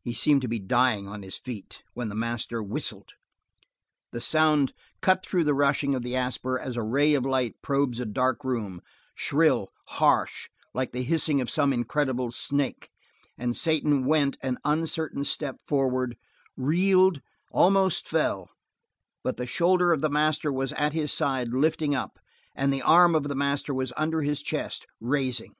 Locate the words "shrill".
9.14-9.70